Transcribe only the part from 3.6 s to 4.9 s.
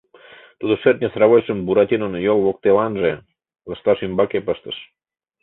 лышташ ӱмбаке пыштыш.